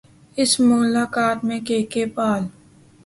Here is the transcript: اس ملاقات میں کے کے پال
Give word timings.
اس 0.37 0.59
ملاقات 0.59 1.43
میں 1.45 1.59
کے 1.59 1.81
کے 1.83 2.05
پال 2.15 2.43